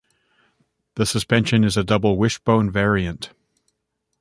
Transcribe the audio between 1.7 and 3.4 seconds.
a double wishbone variant.